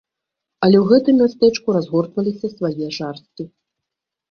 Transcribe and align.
Але 0.67 0.77
ў 0.79 0.85
гэтым 0.91 1.15
мястэчку 1.23 1.77
разгортваліся 1.77 2.47
свае 2.57 2.85
жарсці. 2.99 3.43